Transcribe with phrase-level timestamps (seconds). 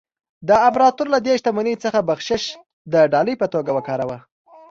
[0.67, 2.43] امپراتور له دې شتمنۍ څخه بخشش
[2.93, 4.17] د ډالۍ په توګه ورکاوه.